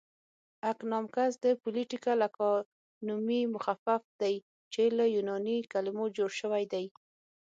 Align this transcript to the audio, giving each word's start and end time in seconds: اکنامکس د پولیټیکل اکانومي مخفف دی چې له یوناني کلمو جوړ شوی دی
اکنامکس 0.71 1.31
د 1.45 1.47
پولیټیکل 1.63 2.17
اکانومي 2.29 3.41
مخفف 3.55 4.01
دی 4.21 4.35
چې 4.73 4.83
له 4.97 5.05
یوناني 5.15 5.57
کلمو 5.73 6.05
جوړ 6.17 6.29
شوی 6.41 6.63
دی 6.73 6.85